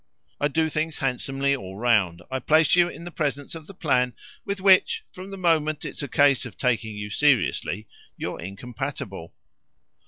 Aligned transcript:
I 0.39 0.47
do 0.47 0.67
things 0.67 0.97
handsomely 0.97 1.55
all 1.55 1.77
round 1.77 2.23
I 2.31 2.39
place 2.39 2.75
you 2.75 2.89
in 2.89 3.03
the 3.03 3.11
presence 3.11 3.53
of 3.53 3.67
the 3.67 3.75
plan 3.75 4.15
with 4.43 4.59
which, 4.59 5.03
from 5.11 5.29
the 5.29 5.37
moment 5.37 5.85
it's 5.85 6.01
a 6.01 6.07
case 6.07 6.43
of 6.43 6.57
taking 6.57 6.97
you 6.97 7.11
seriously, 7.11 7.87
you're 8.17 8.41
incompatible. 8.41 9.35